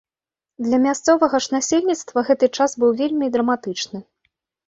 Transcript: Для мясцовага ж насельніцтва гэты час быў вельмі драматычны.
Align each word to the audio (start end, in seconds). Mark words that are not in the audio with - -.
Для 0.67 0.77
мясцовага 0.85 1.41
ж 1.45 1.55
насельніцтва 1.55 2.23
гэты 2.29 2.45
час 2.59 2.71
быў 2.85 2.91
вельмі 3.01 3.25
драматычны. 3.35 3.99